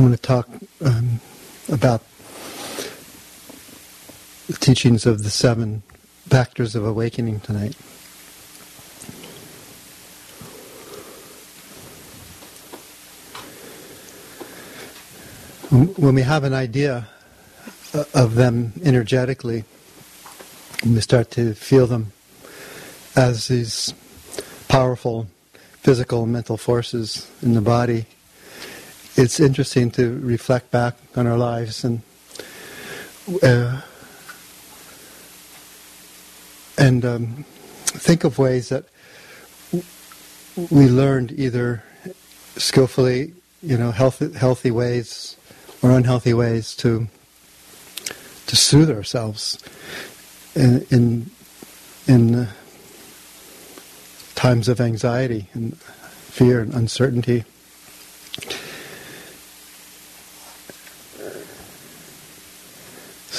I'm 0.00 0.06
going 0.06 0.16
to 0.16 0.22
talk 0.22 0.48
um, 0.82 1.20
about 1.70 2.00
the 4.46 4.54
teachings 4.54 5.04
of 5.04 5.22
the 5.24 5.28
seven 5.28 5.82
factors 6.26 6.74
of 6.74 6.86
awakening 6.86 7.40
tonight. 7.40 7.74
When 15.70 16.14
we 16.14 16.22
have 16.22 16.44
an 16.44 16.54
idea 16.54 17.06
uh, 17.92 18.04
of 18.14 18.36
them 18.36 18.72
energetically, 18.82 19.64
we 20.82 20.98
start 21.02 21.30
to 21.32 21.52
feel 21.52 21.86
them 21.86 22.12
as 23.16 23.48
these 23.48 23.92
powerful 24.66 25.26
physical 25.82 26.22
and 26.22 26.32
mental 26.32 26.56
forces 26.56 27.30
in 27.42 27.52
the 27.52 27.60
body 27.60 28.06
it's 29.16 29.40
interesting 29.40 29.90
to 29.92 30.18
reflect 30.20 30.70
back 30.70 30.96
on 31.16 31.26
our 31.26 31.36
lives 31.36 31.84
and 31.84 32.02
uh, 33.42 33.80
and 36.78 37.04
um, 37.04 37.44
think 37.86 38.24
of 38.24 38.38
ways 38.38 38.70
that 38.70 38.84
we 40.70 40.88
learned 40.88 41.32
either 41.32 41.82
skillfully, 42.56 43.32
you 43.62 43.76
know, 43.76 43.90
healthy, 43.90 44.32
healthy 44.32 44.70
ways 44.70 45.36
or 45.82 45.90
unhealthy 45.90 46.34
ways 46.34 46.74
to 46.76 47.08
to 48.46 48.56
soothe 48.56 48.90
ourselves 48.90 49.58
in 50.54 50.86
in, 50.90 51.30
in 52.06 52.34
uh, 52.34 52.52
times 54.34 54.68
of 54.68 54.80
anxiety 54.80 55.48
and 55.52 55.76
fear 55.78 56.60
and 56.60 56.74
uncertainty. 56.74 57.44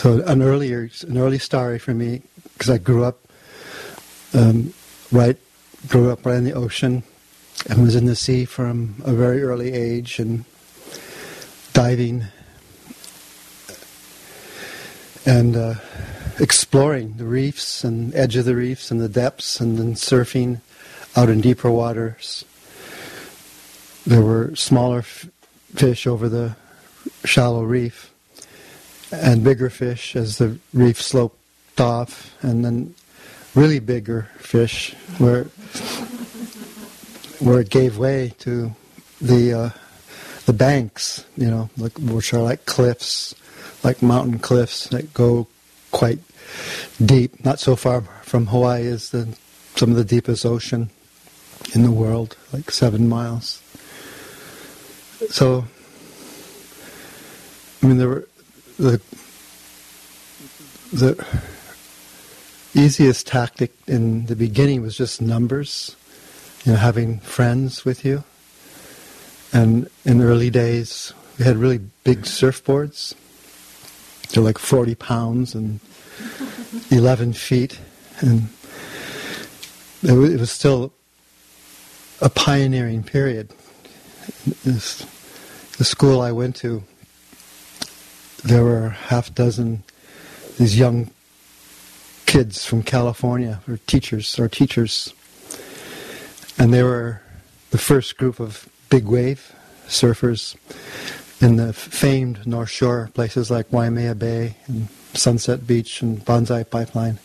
So 0.02 0.20
an 0.24 0.42
earlier, 0.42 0.90
an 1.08 1.16
early 1.16 1.38
story 1.38 1.78
for 1.78 1.94
me, 1.94 2.24
because 2.54 2.72
I 2.72 2.80
grew 2.80 3.04
up 3.04 3.20
um, 4.34 4.74
right, 5.12 5.38
grew 5.90 6.10
up 6.10 6.26
right 6.26 6.38
in 6.38 6.44
the 6.44 6.54
ocean, 6.54 7.04
and 7.70 7.84
was 7.84 7.94
in 7.94 8.06
the 8.06 8.16
sea 8.16 8.46
from 8.46 8.96
a 9.06 9.14
very 9.14 9.44
early 9.44 9.74
age, 9.74 10.18
and 10.18 10.44
diving 11.74 12.26
and 15.28 15.56
uh, 15.56 15.76
exploring 16.40 17.18
the 17.18 17.26
reefs 17.26 17.84
and 17.84 18.16
edge 18.16 18.36
of 18.36 18.46
the 18.46 18.56
reefs 18.56 18.90
and 18.90 19.00
the 19.00 19.08
depths, 19.08 19.60
and 19.60 19.78
then 19.78 19.94
surfing 19.94 20.62
out 21.16 21.30
in 21.30 21.42
deeper 21.42 21.70
waters. 21.70 22.44
There 24.08 24.24
were 24.24 24.56
smaller 24.56 25.02
f- 25.02 25.30
fish 25.76 26.08
over 26.08 26.28
the 26.28 26.56
shallow 27.24 27.62
reef 27.62 28.11
and 29.12 29.44
bigger 29.44 29.70
fish 29.70 30.16
as 30.16 30.38
the 30.38 30.58
reef 30.74 31.02
sloped 31.02 31.38
off, 31.80 32.36
and 32.42 32.64
then 32.64 32.96
really 33.56 33.80
bigger 33.80 34.30
fish 34.38 34.94
where 35.18 35.46
where 37.40 37.60
it 37.60 37.70
gave 37.70 37.98
way 37.98 38.34
to 38.40 38.74
the 39.20 39.54
uh, 39.54 39.70
the 40.46 40.54
banks, 40.54 41.26
you 41.38 41.50
know, 41.50 41.70
which 41.78 42.34
are 42.34 42.42
like 42.42 42.66
cliffs, 42.66 43.36
like 43.84 44.02
mountain 44.02 44.40
cliffs 44.40 44.88
that 44.90 45.14
go 45.14 45.48
quite 45.92 46.20
deep. 47.04 47.44
Not 47.44 47.60
so 47.60 47.76
far 47.76 48.02
from 48.24 48.48
Hawaii 48.48 48.84
is 48.84 49.10
the 49.12 49.28
some 49.76 49.92
of 49.92 49.98
the 49.98 50.04
deepest 50.04 50.46
ocean 50.46 50.90
in 51.74 51.84
the 51.84 51.92
world, 51.92 52.38
like 52.52 52.72
seven 52.72 53.08
miles. 53.08 53.62
So, 55.30 55.66
I 57.82 57.86
mean, 57.86 57.98
there 57.98 58.10
were 58.10 58.28
the 58.82 59.00
the 60.92 61.26
easiest 62.74 63.28
tactic 63.28 63.72
in 63.88 64.26
the 64.26 64.36
beginning 64.36 64.82
was 64.82 64.98
just 64.98 65.22
numbers, 65.22 65.96
you 66.66 66.72
know, 66.72 66.78
having 66.78 67.20
friends 67.20 67.86
with 67.86 68.04
you. 68.04 68.24
And 69.54 69.88
in 70.04 70.18
the 70.18 70.26
early 70.26 70.50
days, 70.50 71.14
we 71.38 71.46
had 71.46 71.58
really 71.58 71.80
big 72.04 72.22
surfboards. 72.22 73.14
They're 74.30 74.44
like 74.44 74.58
40 74.58 74.96
pounds 74.96 75.54
and 75.54 75.80
11 76.92 77.34
feet. 77.34 77.80
And 78.20 78.50
it 80.02 80.40
was 80.40 80.52
still 80.52 80.92
a 82.20 82.30
pioneering 82.30 83.04
period. 83.04 83.54
This, 84.64 85.06
the 85.78 85.84
school 85.84 86.22
I 86.22 86.32
went 86.32 86.56
to 86.58 86.84
there 88.44 88.64
were 88.64 88.90
half 88.90 89.34
dozen 89.34 89.84
these 90.58 90.78
young 90.78 91.12
kids 92.26 92.66
from 92.66 92.84
California, 92.84 93.62
or 93.68 93.78
teachers, 93.88 94.40
or 94.40 94.48
teachers, 94.48 95.14
and 96.58 96.74
they 96.74 96.84
were 96.84 97.22
the 97.72 97.78
first 97.78 98.18
group 98.18 98.40
of 98.40 98.68
big 98.90 99.06
wave 99.06 99.54
surfers 99.88 100.56
in 101.42 101.56
the 101.58 101.74
famed 101.74 102.46
North 102.46 102.70
Shore 102.70 103.10
places 103.14 103.50
like 103.50 103.72
Waimea 103.72 104.16
Bay 104.16 104.56
and 104.68 104.88
Sunset 105.14 105.66
Beach 105.66 106.02
and 106.02 106.24
Banzai 106.24 106.64
Pipeline. 106.64 107.20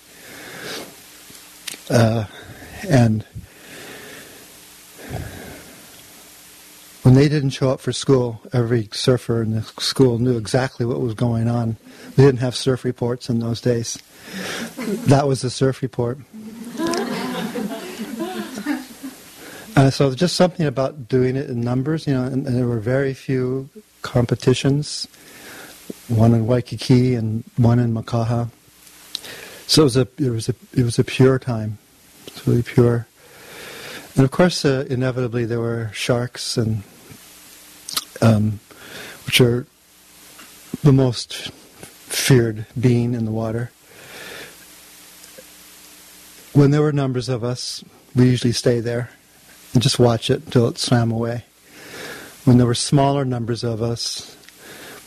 Uh, 1.89 2.25
and 2.89 3.25
when 7.07 7.15
they 7.15 7.29
didn't 7.29 7.51
show 7.51 7.71
up 7.71 7.79
for 7.79 7.93
school, 7.93 8.43
every 8.53 8.89
surfer 8.91 9.41
in 9.41 9.53
the 9.53 9.63
school 9.63 10.19
knew 10.19 10.37
exactly 10.37 10.85
what 10.85 11.01
was 11.01 11.15
going 11.15 11.47
on. 11.47 11.77
They 12.17 12.25
didn't 12.25 12.41
have 12.41 12.57
surf 12.57 12.83
reports 12.83 13.31
in 13.31 13.39
those 13.39 13.61
days. 13.61 13.97
That 15.07 15.29
was 15.29 15.43
the 15.43 15.51
surf 15.51 15.83
report. 15.83 16.19
Uh, 19.79 19.91
so 19.91 20.15
just 20.15 20.37
something 20.37 20.65
about 20.65 21.07
doing 21.07 21.37
it 21.37 21.51
in 21.51 21.61
numbers, 21.61 22.07
you 22.07 22.15
know, 22.15 22.25
and, 22.25 22.47
and, 22.47 22.57
there 22.57 22.67
were 22.67 22.81
very 22.81 23.13
few 23.13 23.69
competitions, 24.01 25.07
one 26.09 26.33
in 26.33 26.47
Waikiki 26.47 27.15
and 27.15 27.45
one 27.59 27.79
in 27.79 27.93
Makaha. 27.93 28.49
So 29.67 29.83
it 29.83 29.85
was 29.85 29.97
a 29.99 30.09
it 30.17 30.31
was 30.31 30.49
a 30.49 30.55
it 30.73 30.83
was 30.83 30.99
a 30.99 31.05
pure 31.05 31.39
time, 31.39 31.77
it's 32.27 32.49
really 32.49 32.63
pure. 32.63 33.07
And 34.15 34.25
of 34.25 34.31
course, 34.31 34.65
uh, 34.65 34.87
inevitably 34.89 35.45
there 35.45 35.61
were 35.61 35.91
sharks 35.93 36.57
and 36.57 36.83
um, 38.21 38.61
which 39.27 39.41
are 39.41 39.67
the 40.83 40.93
most 40.93 41.51
feared 41.51 42.67
being 42.79 43.15
in 43.15 43.25
the 43.25 43.31
water. 43.31 43.71
When 46.53 46.71
there 46.71 46.83
were 46.83 46.93
numbers 46.93 47.29
of 47.29 47.45
us, 47.45 47.85
we 48.15 48.27
usually 48.31 48.53
stay 48.53 48.81
there 48.81 49.11
and 49.75 49.83
just 49.83 49.99
watch 49.99 50.31
it 50.31 50.45
until 50.47 50.69
it 50.69 50.79
swam 50.79 51.11
away. 51.11 51.45
When 52.45 52.59
there 52.59 52.67
were 52.67 52.75
smaller 52.75 53.25
numbers 53.25 53.65
of 53.65 53.83
us, 53.83 54.37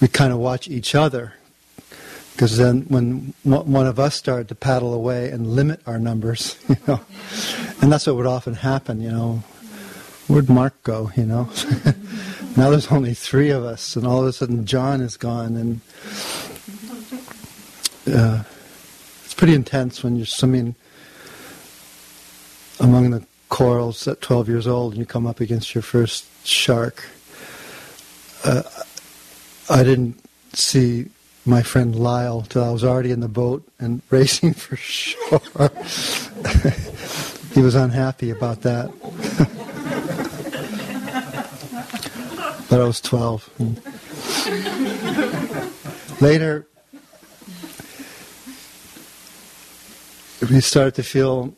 we 0.01 0.07
kind 0.07 0.31
of 0.31 0.39
watch 0.39 0.67
each 0.67 0.93
other 0.93 1.33
because 2.39 2.55
then 2.55 2.83
when 2.83 3.33
one 3.43 3.85
of 3.85 3.99
us 3.99 4.15
started 4.15 4.47
to 4.47 4.55
paddle 4.55 4.93
away 4.93 5.29
and 5.29 5.45
limit 5.45 5.81
our 5.85 5.99
numbers, 5.99 6.57
you 6.69 6.77
know, 6.87 7.01
and 7.81 7.91
that's 7.91 8.07
what 8.07 8.15
would 8.15 8.25
often 8.25 8.53
happen, 8.53 9.01
you 9.01 9.11
know, 9.11 9.43
where'd 10.27 10.49
Mark 10.49 10.81
go, 10.83 11.11
you 11.17 11.25
know? 11.25 11.49
now 12.59 12.69
there's 12.69 12.91
only 12.91 13.13
three 13.13 13.49
of 13.51 13.63
us, 13.63 13.95
and 13.95 14.05
all 14.05 14.19
of 14.21 14.27
a 14.27 14.33
sudden 14.33 14.65
John 14.65 14.99
is 14.99 15.15
gone, 15.15 15.55
and 15.55 15.81
uh, 18.13 18.43
it's 19.23 19.33
pretty 19.33 19.53
intense 19.53 20.03
when 20.03 20.17
you're 20.17 20.25
swimming 20.25 20.75
among 22.79 23.11
the 23.11 23.23
corals 23.47 24.07
at 24.07 24.21
12 24.21 24.47
years 24.49 24.67
old 24.67 24.93
and 24.93 24.99
you 24.99 25.05
come 25.05 25.25
up 25.25 25.39
against 25.39 25.73
your 25.73 25.81
first 25.81 26.25
shark. 26.45 27.07
Uh, 28.43 28.63
I 29.69 29.83
didn't 29.83 30.21
see 30.53 31.07
my 31.45 31.61
friend 31.61 31.95
Lyle 31.95 32.41
till 32.43 32.63
I 32.63 32.71
was 32.71 32.83
already 32.83 33.11
in 33.11 33.21
the 33.21 33.27
boat 33.27 33.63
and 33.79 34.01
racing 34.09 34.53
for 34.53 34.75
shore. 34.75 35.39
he 37.53 37.61
was 37.61 37.75
unhappy 37.75 38.29
about 38.29 38.61
that. 38.61 38.91
But 42.69 42.79
I 42.81 42.83
was 42.83 43.01
12. 43.01 43.49
Later, 46.21 46.67
we 50.49 50.61
started 50.61 50.95
to 50.95 51.03
feel 51.03 51.53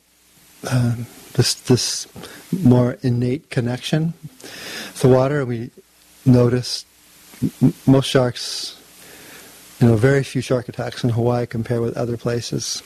uh, 0.63 0.95
this 1.33 1.53
this 1.55 2.07
more 2.51 2.97
innate 3.01 3.49
connection 3.49 4.13
the 5.01 5.07
water. 5.07 5.45
We 5.45 5.71
noticed 6.25 6.85
most 7.87 8.07
sharks, 8.07 8.79
you 9.79 9.87
know, 9.87 9.95
very 9.95 10.23
few 10.23 10.41
shark 10.41 10.69
attacks 10.69 11.03
in 11.03 11.09
Hawaii 11.09 11.45
compared 11.47 11.81
with 11.81 11.97
other 11.97 12.17
places. 12.17 12.83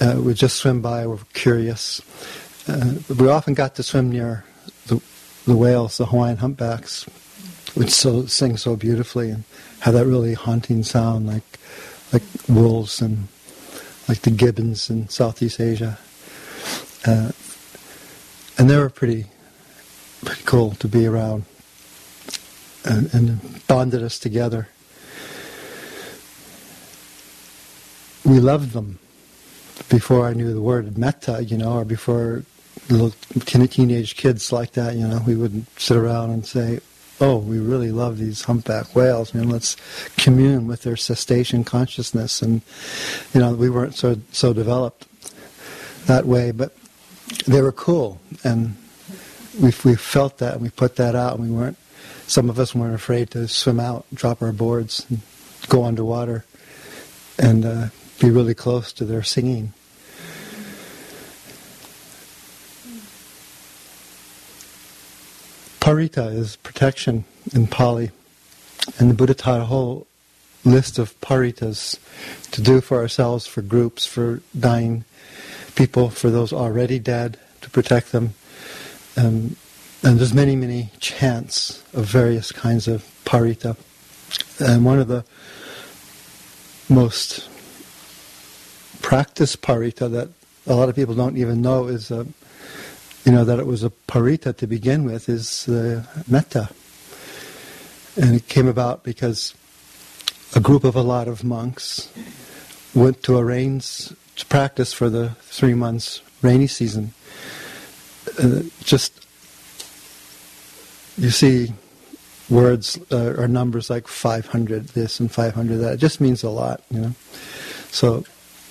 Uh, 0.00 0.20
we 0.20 0.34
just 0.34 0.56
swim 0.56 0.82
by. 0.82 1.06
We're 1.06 1.18
curious. 1.32 2.02
Uh, 2.68 2.94
we 3.08 3.28
often 3.28 3.54
got 3.54 3.74
to 3.76 3.82
swim 3.82 4.10
near 4.10 4.44
the, 4.86 5.00
the 5.46 5.56
whales, 5.56 5.98
the 5.98 6.06
Hawaiian 6.06 6.36
humpbacks, 6.36 7.06
would 7.76 7.90
so 7.90 8.26
sing 8.26 8.56
so 8.56 8.76
beautifully 8.76 9.30
and 9.30 9.44
have 9.80 9.94
that 9.94 10.06
really 10.06 10.34
haunting 10.34 10.82
sound, 10.82 11.26
like 11.26 11.58
like 12.12 12.22
wolves 12.48 13.00
and 13.00 13.28
like 14.08 14.20
the 14.22 14.30
gibbons 14.30 14.90
in 14.90 15.08
Southeast 15.08 15.60
Asia. 15.60 15.98
Uh, 17.06 17.32
and 18.58 18.68
they 18.68 18.76
were 18.76 18.90
pretty 18.90 19.26
pretty 20.24 20.42
cool 20.44 20.72
to 20.72 20.86
be 20.86 21.06
around 21.06 21.44
and, 22.84 23.12
and 23.14 23.66
bonded 23.66 24.02
us 24.02 24.18
together. 24.18 24.68
We 28.24 28.38
loved 28.38 28.72
them 28.72 28.98
before 29.88 30.26
I 30.28 30.32
knew 30.32 30.52
the 30.52 30.60
word 30.60 30.96
metta, 30.96 31.42
you 31.42 31.58
know, 31.58 31.72
or 31.78 31.84
before 31.84 32.44
little 32.88 33.10
teenage 33.40 34.16
kids 34.16 34.52
like 34.52 34.72
that, 34.72 34.94
you 34.94 35.06
know, 35.06 35.20
we 35.26 35.34
would 35.34 35.66
sit 35.76 35.96
around 35.96 36.30
and 36.30 36.46
say, 36.46 36.80
oh, 37.20 37.38
we 37.38 37.58
really 37.58 37.92
love 37.92 38.18
these 38.18 38.42
humpback 38.42 38.94
whales. 38.94 39.34
You 39.34 39.42
know, 39.42 39.52
let's 39.52 39.76
commune 40.16 40.66
with 40.66 40.82
their 40.82 40.96
cetacean 40.96 41.64
consciousness. 41.64 42.42
And, 42.42 42.62
you 43.32 43.40
know, 43.40 43.54
we 43.54 43.70
weren't 43.70 43.94
so, 43.94 44.16
so 44.32 44.52
developed 44.52 45.06
that 46.06 46.26
way, 46.26 46.50
but 46.50 46.76
they 47.46 47.62
were 47.62 47.72
cool. 47.72 48.20
And 48.44 48.76
we, 49.60 49.72
we 49.84 49.94
felt 49.94 50.38
that 50.38 50.54
and 50.54 50.62
we 50.62 50.70
put 50.70 50.96
that 50.96 51.14
out 51.14 51.38
and 51.38 51.48
we 51.48 51.54
weren't, 51.54 51.78
some 52.26 52.48
of 52.50 52.58
us 52.58 52.74
weren't 52.74 52.94
afraid 52.94 53.30
to 53.32 53.46
swim 53.48 53.78
out, 53.78 54.06
drop 54.14 54.42
our 54.42 54.52
boards, 54.52 55.06
and 55.08 55.20
go 55.68 55.84
underwater 55.84 56.44
and 57.38 57.64
uh, 57.64 57.86
be 58.20 58.30
really 58.30 58.54
close 58.54 58.92
to 58.94 59.04
their 59.04 59.22
singing. 59.22 59.72
Parita 65.82 66.32
is 66.32 66.54
protection 66.54 67.24
in 67.52 67.66
Pali. 67.66 68.12
And 69.00 69.10
the 69.10 69.14
Buddha 69.14 69.34
taught 69.34 69.60
a 69.60 69.64
whole 69.64 70.06
list 70.64 70.96
of 70.96 71.20
paritas 71.20 71.98
to 72.52 72.62
do 72.62 72.80
for 72.80 72.98
ourselves, 72.98 73.48
for 73.48 73.62
groups, 73.62 74.06
for 74.06 74.42
dying 74.56 75.04
people, 75.74 76.08
for 76.08 76.30
those 76.30 76.52
already 76.52 77.00
dead, 77.00 77.36
to 77.62 77.70
protect 77.70 78.12
them. 78.12 78.34
Um, 79.16 79.56
and 80.04 80.20
there's 80.20 80.32
many, 80.32 80.54
many 80.54 80.90
chants 81.00 81.82
of 81.92 82.04
various 82.04 82.52
kinds 82.52 82.86
of 82.86 83.02
parita. 83.24 83.76
And 84.60 84.84
one 84.84 85.00
of 85.00 85.08
the 85.08 85.24
most 86.88 87.48
practiced 89.00 89.62
parita 89.62 90.08
that 90.12 90.28
a 90.64 90.76
lot 90.76 90.88
of 90.88 90.94
people 90.94 91.16
don't 91.16 91.36
even 91.36 91.60
know 91.60 91.88
is 91.88 92.12
a 92.12 92.24
you 93.24 93.32
know, 93.32 93.44
that 93.44 93.58
it 93.58 93.66
was 93.66 93.84
a 93.84 93.90
parita 94.08 94.56
to 94.56 94.66
begin 94.66 95.04
with 95.04 95.28
is 95.28 95.68
uh, 95.68 96.04
metta. 96.28 96.70
And 98.16 98.34
it 98.34 98.48
came 98.48 98.66
about 98.66 99.04
because 99.04 99.54
a 100.54 100.60
group 100.60 100.84
of 100.84 100.96
a 100.96 101.02
lot 101.02 101.28
of 101.28 101.44
monks 101.44 102.10
went 102.94 103.22
to 103.22 103.38
a 103.38 103.44
rains 103.44 104.12
to 104.36 104.46
practice 104.46 104.92
for 104.92 105.08
the 105.08 105.30
three 105.42 105.74
months 105.74 106.20
rainy 106.42 106.66
season. 106.66 107.14
Uh, 108.38 108.62
just 108.82 109.26
you 111.16 111.30
see 111.30 111.72
words 112.50 112.98
uh, 113.10 113.34
or 113.38 113.48
numbers 113.48 113.88
like 113.88 114.08
500 114.08 114.88
this 114.88 115.20
and 115.20 115.30
500 115.30 115.76
that. 115.76 115.94
It 115.94 115.96
just 115.98 116.20
means 116.20 116.42
a 116.42 116.50
lot, 116.50 116.82
you 116.90 117.00
know. 117.00 117.14
So 117.90 118.24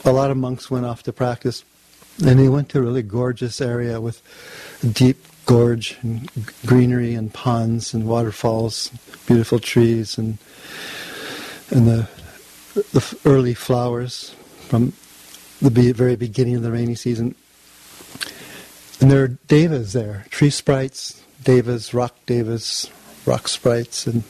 a 0.03 0.11
lot 0.11 0.31
of 0.31 0.37
monks 0.37 0.69
went 0.69 0.85
off 0.85 1.03
to 1.03 1.13
practice 1.13 1.63
and 2.21 2.39
he 2.39 2.49
went 2.49 2.69
to 2.69 2.79
a 2.79 2.81
really 2.81 3.03
gorgeous 3.03 3.61
area 3.61 3.99
with 3.99 4.21
a 4.83 4.87
deep 4.87 5.25
gorge 5.45 5.97
and 6.01 6.29
greenery 6.65 7.13
and 7.15 7.33
ponds 7.33 7.93
and 7.93 8.07
waterfalls, 8.07 8.91
beautiful 9.25 9.59
trees 9.59 10.17
and 10.17 10.37
and 11.69 11.87
the 11.87 12.07
the 12.73 13.17
early 13.25 13.53
flowers 13.53 14.35
from 14.67 14.93
the 15.61 15.93
very 15.93 16.15
beginning 16.15 16.55
of 16.55 16.63
the 16.63 16.71
rainy 16.71 16.95
season. 16.95 17.35
And 18.99 19.11
there 19.11 19.23
are 19.23 19.27
devas 19.27 19.93
there, 19.93 20.25
tree 20.29 20.49
sprites, 20.49 21.23
devas, 21.43 21.93
rock 21.93 22.15
devas, 22.25 22.89
rock 23.25 23.47
sprites, 23.47 24.07
and, 24.07 24.23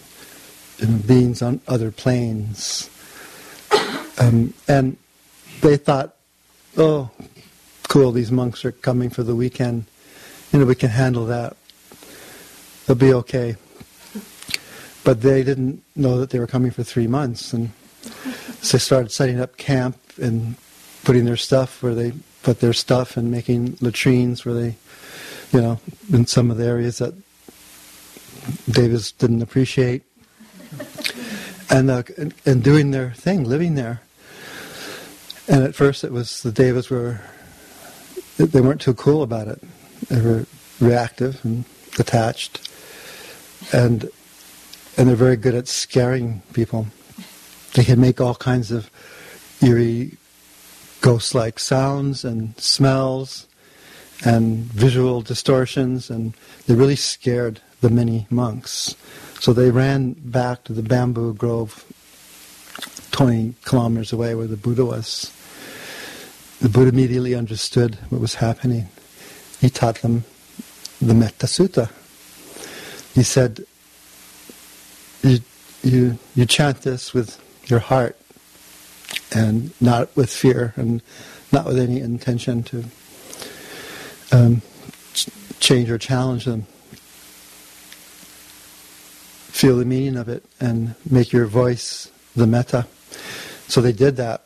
and 0.79 1.05
beings 1.05 1.41
on 1.41 1.61
other 1.67 1.91
planes. 1.91 2.89
Um, 4.17 4.53
and 4.67 4.97
they 5.61 5.77
thought, 5.77 6.15
oh, 6.77 7.11
cool, 7.91 8.13
these 8.13 8.31
monks 8.31 8.63
are 8.63 8.71
coming 8.71 9.09
for 9.09 9.21
the 9.21 9.35
weekend. 9.35 9.83
You 10.53 10.59
know, 10.59 10.65
we 10.65 10.75
can 10.75 10.91
handle 10.91 11.25
that. 11.25 11.57
They'll 12.85 12.95
be 12.95 13.13
okay. 13.15 13.57
But 15.03 15.21
they 15.21 15.43
didn't 15.43 15.83
know 15.93 16.17
that 16.17 16.29
they 16.29 16.39
were 16.39 16.47
coming 16.47 16.71
for 16.71 16.83
three 16.83 17.07
months. 17.07 17.51
And 17.51 17.71
so 18.61 18.77
they 18.77 18.79
started 18.79 19.11
setting 19.11 19.41
up 19.41 19.57
camp 19.57 19.97
and 20.21 20.55
putting 21.03 21.25
their 21.25 21.35
stuff 21.35 21.83
where 21.83 21.93
they 21.93 22.13
put 22.43 22.61
their 22.61 22.71
stuff 22.71 23.17
and 23.17 23.29
making 23.29 23.75
latrines 23.81 24.45
where 24.45 24.55
they, 24.55 24.75
you 25.51 25.59
know, 25.59 25.81
in 26.13 26.25
some 26.27 26.49
of 26.49 26.55
the 26.55 26.65
areas 26.65 26.99
that 26.99 27.13
devas 28.71 29.11
didn't 29.11 29.41
appreciate. 29.41 30.03
And, 31.69 31.91
uh, 31.91 32.03
and, 32.17 32.33
and 32.45 32.63
doing 32.63 32.91
their 32.91 33.11
thing, 33.11 33.43
living 33.43 33.75
there. 33.75 33.99
And 35.49 35.61
at 35.65 35.75
first 35.75 36.05
it 36.05 36.13
was 36.13 36.41
the 36.41 36.53
devas 36.53 36.89
were 36.89 37.19
they 38.37 38.61
weren't 38.61 38.81
too 38.81 38.93
cool 38.93 39.23
about 39.23 39.47
it. 39.47 39.61
They 40.07 40.21
were 40.21 40.45
reactive 40.79 41.43
and 41.45 41.65
attached, 41.99 42.69
and 43.71 44.09
and 44.97 45.07
they're 45.07 45.15
very 45.15 45.37
good 45.37 45.55
at 45.55 45.67
scaring 45.67 46.41
people. 46.53 46.87
They 47.73 47.83
can 47.83 47.99
make 47.99 48.19
all 48.19 48.35
kinds 48.35 48.71
of 48.71 48.89
eerie, 49.61 50.17
ghost-like 51.01 51.59
sounds 51.59 52.25
and 52.25 52.59
smells, 52.59 53.47
and 54.25 54.57
visual 54.65 55.21
distortions, 55.21 56.09
and 56.09 56.33
they 56.67 56.75
really 56.75 56.95
scared 56.95 57.61
the 57.79 57.89
many 57.89 58.27
monks. 58.29 58.95
So 59.39 59.53
they 59.53 59.71
ran 59.71 60.13
back 60.13 60.65
to 60.65 60.73
the 60.73 60.83
bamboo 60.83 61.33
grove, 61.33 61.85
20 63.11 63.55
kilometers 63.65 64.13
away 64.13 64.35
where 64.35 64.47
the 64.47 64.57
Buddha 64.57 64.85
was 64.85 65.31
the 66.61 66.69
Buddha 66.69 66.89
immediately 66.89 67.33
understood 67.33 67.95
what 68.09 68.21
was 68.21 68.35
happening. 68.35 68.87
He 69.59 69.69
taught 69.69 69.95
them 69.95 70.25
the 71.01 71.15
Metta 71.15 71.47
Sutta. 71.47 71.89
He 73.15 73.23
said, 73.23 73.65
you, 75.23 75.39
you, 75.81 76.19
you 76.35 76.45
chant 76.45 76.83
this 76.83 77.15
with 77.15 77.41
your 77.65 77.79
heart 77.79 78.15
and 79.31 79.71
not 79.81 80.15
with 80.15 80.29
fear 80.29 80.73
and 80.75 81.01
not 81.51 81.65
with 81.65 81.79
any 81.79 81.99
intention 81.99 82.61
to 82.63 82.85
um, 84.31 84.61
change 85.59 85.89
or 85.89 85.97
challenge 85.97 86.45
them. 86.45 86.67
Feel 89.49 89.77
the 89.77 89.85
meaning 89.85 90.15
of 90.15 90.29
it 90.29 90.45
and 90.59 90.93
make 91.09 91.33
your 91.33 91.47
voice 91.47 92.11
the 92.35 92.45
metta. 92.45 92.85
So 93.67 93.81
they 93.81 93.93
did 93.93 94.15
that 94.17 94.43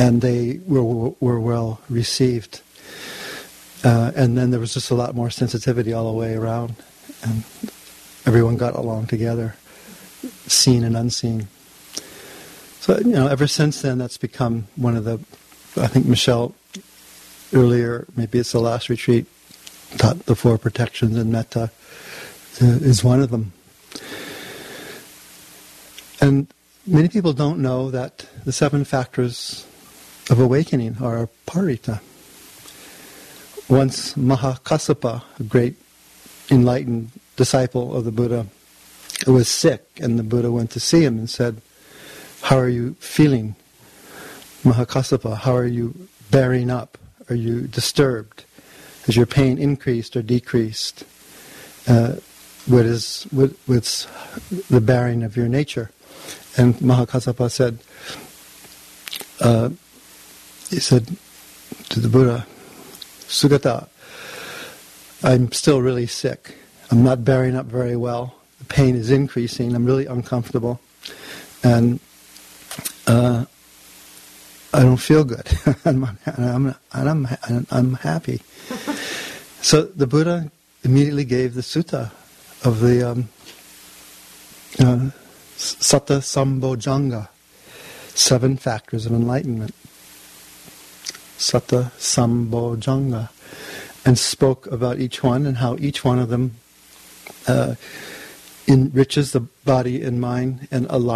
and 0.00 0.22
they 0.22 0.58
were, 0.66 0.82
were 1.20 1.38
well 1.38 1.78
received. 1.90 2.62
Uh, 3.84 4.10
and 4.16 4.36
then 4.36 4.50
there 4.50 4.58
was 4.58 4.72
just 4.72 4.90
a 4.90 4.94
lot 4.94 5.14
more 5.14 5.28
sensitivity 5.28 5.92
all 5.92 6.10
the 6.10 6.18
way 6.18 6.34
around, 6.34 6.74
and 7.22 7.44
everyone 8.24 8.56
got 8.56 8.74
along 8.74 9.06
together, 9.06 9.56
seen 10.46 10.84
and 10.84 10.96
unseen. 10.96 11.48
So 12.80 12.98
you 12.98 13.12
know, 13.12 13.26
ever 13.26 13.46
since 13.46 13.82
then, 13.82 13.98
that's 13.98 14.16
become 14.16 14.68
one 14.76 14.96
of 14.96 15.04
the. 15.04 15.20
I 15.76 15.86
think 15.86 16.06
Michelle 16.06 16.54
earlier, 17.52 18.06
maybe 18.16 18.38
it's 18.38 18.52
the 18.52 18.60
last 18.60 18.88
retreat, 18.88 19.26
taught 19.98 20.24
the 20.24 20.34
four 20.34 20.56
protections, 20.56 21.16
and 21.16 21.30
metta 21.30 21.70
uh, 22.62 22.64
is 22.64 23.04
one 23.04 23.20
of 23.20 23.30
them. 23.30 23.52
And 26.22 26.48
many 26.86 27.08
people 27.08 27.34
don't 27.34 27.60
know 27.60 27.90
that 27.90 28.26
the 28.46 28.52
seven 28.52 28.84
factors 28.84 29.66
of 30.30 30.38
awakening 30.38 30.96
are 31.02 31.28
parita. 31.46 32.00
Once 33.68 34.14
Mahakassapa, 34.14 35.22
a 35.38 35.42
great 35.42 35.76
enlightened 36.50 37.10
disciple 37.36 37.94
of 37.94 38.04
the 38.04 38.12
Buddha, 38.12 38.46
was 39.26 39.48
sick, 39.48 39.84
and 40.00 40.18
the 40.18 40.22
Buddha 40.22 40.50
went 40.50 40.70
to 40.70 40.80
see 40.80 41.04
him 41.04 41.18
and 41.18 41.28
said, 41.28 41.60
How 42.42 42.58
are 42.58 42.68
you 42.68 42.94
feeling, 43.00 43.56
Mahakassapa? 44.62 45.36
How 45.36 45.56
are 45.56 45.66
you 45.66 46.08
bearing 46.30 46.70
up? 46.70 46.96
Are 47.28 47.34
you 47.34 47.62
disturbed? 47.62 48.44
Has 49.06 49.16
your 49.16 49.26
pain 49.26 49.58
increased 49.58 50.16
or 50.16 50.22
decreased? 50.22 51.04
Uh, 51.88 52.16
what 52.66 52.86
is 52.86 53.26
what, 53.30 53.50
what's 53.66 54.06
the 54.68 54.80
bearing 54.80 55.22
of 55.22 55.36
your 55.36 55.48
nature? 55.48 55.90
And 56.56 56.74
Mahakassapa 56.76 57.50
said, 57.50 57.78
uh, 59.40 59.70
he 60.70 60.78
said 60.78 61.16
to 61.88 62.00
the 62.00 62.08
Buddha, 62.08 62.46
Sugata, 63.26 63.88
I'm 65.22 65.52
still 65.52 65.82
really 65.82 66.06
sick. 66.06 66.54
I'm 66.90 67.02
not 67.02 67.24
bearing 67.24 67.56
up 67.56 67.66
very 67.66 67.96
well. 67.96 68.36
the 68.58 68.64
pain 68.64 68.94
is 68.94 69.10
increasing. 69.10 69.74
I'm 69.74 69.84
really 69.84 70.06
uncomfortable, 70.06 70.80
and 71.62 72.00
uh, 73.06 73.44
I 74.72 74.82
don't 74.82 74.96
feel 74.96 75.24
good. 75.24 75.46
and 75.84 76.06
I'm, 76.26 76.74
and 76.92 77.08
I'm, 77.08 77.28
and 77.48 77.66
I'm 77.70 77.94
happy. 77.94 78.40
so 79.60 79.82
the 79.82 80.06
Buddha 80.06 80.50
immediately 80.84 81.24
gave 81.24 81.54
the 81.54 81.60
sutta 81.60 82.12
of 82.64 82.80
the 82.80 83.10
um, 83.10 83.28
uh, 84.78 85.10
Satta 85.56 86.18
Sambojjhanga, 86.20 87.28
seven 88.14 88.56
factors 88.56 89.06
of 89.06 89.12
enlightenment. 89.12 89.74
Satta 91.40 91.90
Sambojjhanga, 91.98 93.30
and 94.04 94.18
spoke 94.18 94.66
about 94.66 94.98
each 94.98 95.22
one 95.22 95.46
and 95.46 95.56
how 95.56 95.74
each 95.78 96.04
one 96.04 96.18
of 96.18 96.28
them 96.28 96.56
uh, 97.48 97.76
enriches 98.68 99.32
the 99.32 99.40
body 99.40 100.02
and 100.02 100.20
mind 100.20 100.68
and 100.70 100.86
allows 100.90 101.06